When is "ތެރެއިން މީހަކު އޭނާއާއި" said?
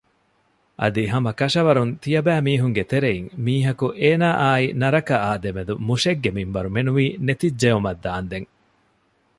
2.91-4.67